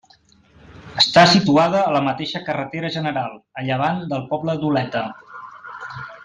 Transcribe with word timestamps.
Està 1.01 1.25
situada 1.33 1.81
a 1.81 1.91
la 1.95 2.01
mateixa 2.07 2.41
carretera 2.47 2.91
general, 2.97 3.37
a 3.61 3.67
llevant 3.69 4.01
del 4.15 4.25
poble 4.33 4.57
d'Oleta. 4.65 5.05